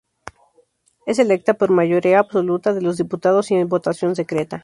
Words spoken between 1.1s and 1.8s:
electa, por